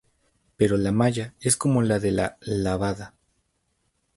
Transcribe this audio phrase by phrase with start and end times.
[0.57, 3.13] Pero la malla es como la de la "lavada".